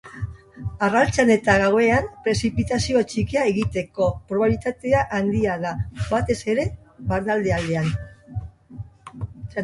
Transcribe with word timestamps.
Arratsaldean 0.85 1.31
eta 1.33 1.55
gauean 1.63 2.05
prezipitazio 2.27 3.03
txikia 3.11 3.43
egiteko 3.49 4.07
probabilitatea 4.31 5.03
handia 5.17 5.57
da, 5.65 5.73
batez 6.15 6.39
ere 6.55 6.65
barnealdean. 7.13 7.93